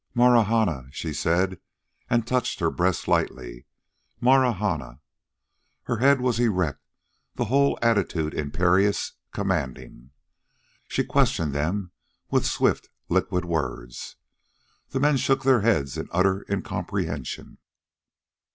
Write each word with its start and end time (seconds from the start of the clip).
"Marahna," 0.15 0.85
she 0.89 1.13
said, 1.13 1.61
and 2.09 2.25
touched 2.25 2.59
her 2.59 2.71
breast 2.71 3.07
lightly. 3.07 3.67
"Marahna." 4.19 4.99
Her 5.83 5.97
head 5.97 6.19
was 6.19 6.39
erect, 6.39 6.81
the 7.35 7.45
whole 7.45 7.77
attitude 7.83 8.33
imperious, 8.33 9.13
commanding. 9.31 10.09
She 10.87 11.03
questioned 11.03 11.53
them 11.53 11.91
with 12.31 12.47
swift, 12.47 12.89
liquid 13.09 13.45
words. 13.45 14.15
The 14.89 14.99
men 14.99 15.17
shook 15.17 15.43
their 15.43 15.61
heads 15.61 15.99
in 15.99 16.07
utter 16.11 16.47
incomprehension. 16.49 17.59